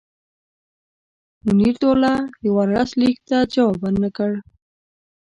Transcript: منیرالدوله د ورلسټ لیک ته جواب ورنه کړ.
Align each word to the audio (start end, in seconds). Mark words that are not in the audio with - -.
منیرالدوله 1.45 2.13
د 2.41 2.43
ورلسټ 2.55 2.91
لیک 3.01 3.17
ته 3.29 3.37
جواب 3.53 3.75
ورنه 3.81 4.09
کړ. 4.17 4.31